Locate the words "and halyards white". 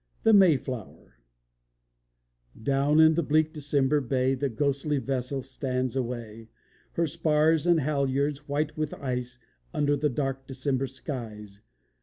7.67-8.75